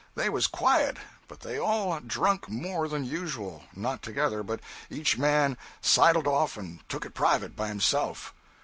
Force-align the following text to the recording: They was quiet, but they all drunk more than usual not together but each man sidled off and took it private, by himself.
They 0.15 0.29
was 0.31 0.47
quiet, 0.47 0.97
but 1.27 1.41
they 1.41 1.59
all 1.59 1.99
drunk 1.99 2.49
more 2.49 2.87
than 2.87 3.05
usual 3.05 3.65
not 3.75 4.01
together 4.01 4.41
but 4.41 4.59
each 4.89 5.15
man 5.19 5.59
sidled 5.79 6.25
off 6.25 6.57
and 6.57 6.79
took 6.89 7.05
it 7.05 7.13
private, 7.13 7.55
by 7.55 7.67
himself. 7.67 8.33